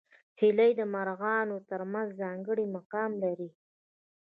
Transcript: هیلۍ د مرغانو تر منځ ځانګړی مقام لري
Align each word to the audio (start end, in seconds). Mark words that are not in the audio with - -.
هیلۍ 0.39 0.71
د 0.79 0.81
مرغانو 0.93 1.57
تر 1.69 1.81
منځ 1.91 2.09
ځانګړی 2.21 2.65
مقام 2.75 3.11
لري 3.23 3.49